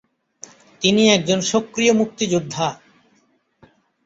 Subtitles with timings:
[0.81, 2.67] তিনি একজন সক্রিয় মুক্তিযোদ্ধা।